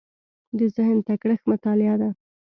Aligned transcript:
د 0.57 0.59
ذهن 0.75 0.97
تکړښت 1.07 1.45
مطالعه 1.51 1.95
ده. 2.01 2.09